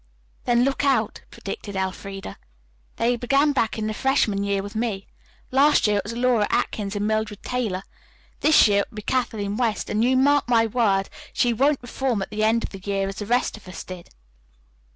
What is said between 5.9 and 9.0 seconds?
it was Laura Atkins and Mildred Taylor. This year it will